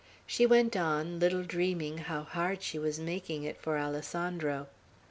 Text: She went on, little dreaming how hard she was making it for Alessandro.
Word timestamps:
She 0.25 0.47
went 0.47 0.75
on, 0.75 1.19
little 1.19 1.43
dreaming 1.43 1.99
how 1.99 2.23
hard 2.23 2.63
she 2.63 2.79
was 2.79 2.97
making 2.97 3.43
it 3.43 3.61
for 3.61 3.77
Alessandro. 3.77 4.65